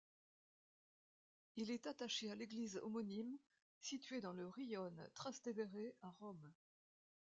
[1.57, 3.37] Il est attaché à l'église homonyme
[3.81, 6.51] située dans le rione Trastevere à Rome.